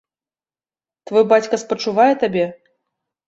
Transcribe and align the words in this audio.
Твой 1.09 1.23
бацька 1.33 1.55
спачувае 1.63 2.09
табе? 2.23 2.45